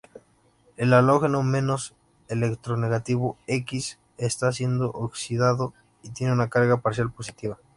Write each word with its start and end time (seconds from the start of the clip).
El 0.77 0.93
halógeno 0.93 1.43
menos 1.43 1.93
electronegativo, 2.27 3.37
X, 3.45 3.99
está 4.17 4.51
siendo 4.51 4.89
oxidado 4.89 5.75
y 6.01 6.09
tiene 6.09 6.33
una 6.33 6.49
carga 6.49 6.81
parcial 6.81 7.11
positiva. 7.11 7.59